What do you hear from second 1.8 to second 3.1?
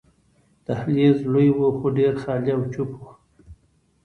ډېر خالي او چوپ وو.